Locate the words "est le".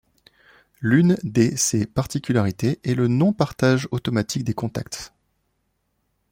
2.83-3.07